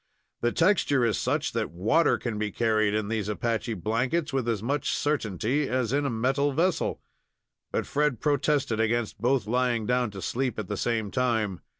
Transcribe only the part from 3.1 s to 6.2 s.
Apache blankets with as much certainty as in a